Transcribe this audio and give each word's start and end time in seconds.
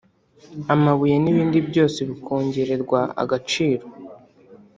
amabuye 0.73 1.15
n’ibindi 1.19 1.57
byose 1.69 1.99
bikongererwa 2.09 2.99
agaciro 3.21 3.85